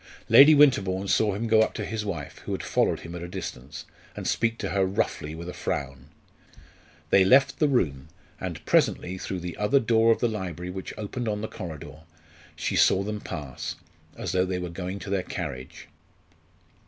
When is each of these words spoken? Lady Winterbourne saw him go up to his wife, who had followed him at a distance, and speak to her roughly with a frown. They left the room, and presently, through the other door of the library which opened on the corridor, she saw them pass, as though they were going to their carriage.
Lady 0.29 0.55
Winterbourne 0.55 1.07
saw 1.07 1.35
him 1.35 1.45
go 1.45 1.61
up 1.61 1.75
to 1.75 1.85
his 1.85 2.03
wife, 2.03 2.39
who 2.39 2.53
had 2.53 2.63
followed 2.63 3.01
him 3.01 3.13
at 3.13 3.21
a 3.21 3.27
distance, 3.27 3.85
and 4.15 4.25
speak 4.27 4.57
to 4.57 4.69
her 4.69 4.83
roughly 4.83 5.35
with 5.35 5.47
a 5.47 5.53
frown. 5.53 6.07
They 7.11 7.23
left 7.23 7.59
the 7.59 7.67
room, 7.67 8.07
and 8.39 8.65
presently, 8.65 9.19
through 9.19 9.41
the 9.41 9.55
other 9.57 9.79
door 9.79 10.11
of 10.11 10.19
the 10.19 10.27
library 10.27 10.71
which 10.71 10.91
opened 10.97 11.27
on 11.27 11.41
the 11.41 11.47
corridor, 11.47 11.97
she 12.55 12.75
saw 12.75 13.03
them 13.03 13.21
pass, 13.21 13.75
as 14.17 14.31
though 14.31 14.43
they 14.45 14.57
were 14.57 14.69
going 14.69 14.97
to 14.97 15.11
their 15.11 15.21
carriage. 15.21 15.87